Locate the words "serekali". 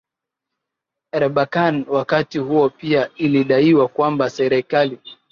4.29-4.99